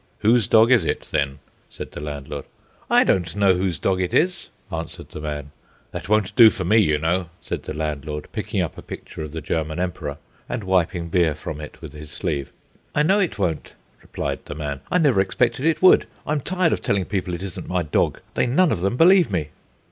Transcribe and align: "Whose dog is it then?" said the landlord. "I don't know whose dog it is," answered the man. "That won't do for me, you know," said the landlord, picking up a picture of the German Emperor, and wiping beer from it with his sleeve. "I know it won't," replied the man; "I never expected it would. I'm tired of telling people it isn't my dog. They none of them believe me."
"Whose 0.17 0.47
dog 0.47 0.71
is 0.71 0.83
it 0.83 1.01
then?" 1.11 1.37
said 1.69 1.91
the 1.91 1.99
landlord. 1.99 2.45
"I 2.89 3.03
don't 3.03 3.35
know 3.35 3.53
whose 3.53 3.77
dog 3.77 4.01
it 4.01 4.15
is," 4.15 4.49
answered 4.71 5.09
the 5.09 5.21
man. 5.21 5.51
"That 5.91 6.09
won't 6.09 6.35
do 6.35 6.49
for 6.49 6.65
me, 6.65 6.77
you 6.79 6.97
know," 6.97 7.29
said 7.39 7.61
the 7.61 7.77
landlord, 7.77 8.27
picking 8.31 8.63
up 8.63 8.79
a 8.79 8.81
picture 8.81 9.21
of 9.21 9.31
the 9.31 9.41
German 9.41 9.79
Emperor, 9.79 10.17
and 10.49 10.63
wiping 10.63 11.09
beer 11.09 11.35
from 11.35 11.61
it 11.61 11.83
with 11.83 11.93
his 11.93 12.09
sleeve. 12.09 12.51
"I 12.95 13.03
know 13.03 13.19
it 13.19 13.37
won't," 13.37 13.73
replied 14.01 14.39
the 14.45 14.55
man; 14.55 14.81
"I 14.89 14.97
never 14.97 15.21
expected 15.21 15.67
it 15.67 15.83
would. 15.83 16.07
I'm 16.25 16.41
tired 16.41 16.73
of 16.73 16.81
telling 16.81 17.05
people 17.05 17.35
it 17.35 17.43
isn't 17.43 17.67
my 17.69 17.83
dog. 17.83 18.21
They 18.33 18.47
none 18.47 18.71
of 18.71 18.79
them 18.81 18.97
believe 18.97 19.29
me." 19.29 19.49